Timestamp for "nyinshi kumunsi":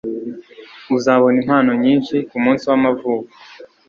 1.83-2.63